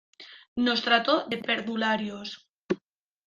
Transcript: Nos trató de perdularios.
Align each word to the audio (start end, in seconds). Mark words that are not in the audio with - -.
Nos 0.55 0.81
trató 0.81 1.27
de 1.27 1.37
perdularios. 1.37 2.47